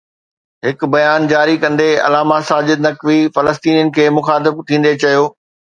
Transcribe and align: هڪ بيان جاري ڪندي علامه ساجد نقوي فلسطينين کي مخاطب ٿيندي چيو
هڪ 0.67 0.87
بيان 0.95 1.27
جاري 1.33 1.55
ڪندي 1.65 1.87
علامه 2.07 2.41
ساجد 2.49 2.83
نقوي 2.89 3.21
فلسطينين 3.39 3.95
کي 4.01 4.11
مخاطب 4.19 4.67
ٿيندي 4.73 5.01
چيو 5.07 5.27